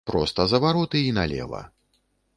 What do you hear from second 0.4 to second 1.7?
за вароты і налева.